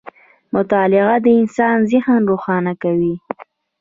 [0.55, 3.15] •مطالعه د انسان ذهن روښانه کوي.